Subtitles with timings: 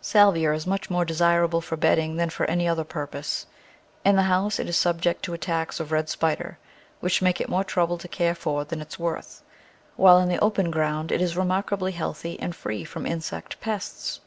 [0.00, 3.44] Salvia is much more desirable for bedding than for any other purpose.
[4.02, 6.56] In the house it is subject to attacks of red spider,
[7.00, 9.42] which make it more trouble to care for than it is worth,
[9.96, 14.20] while in the open ground it is remarkably healthy and free from insect pests.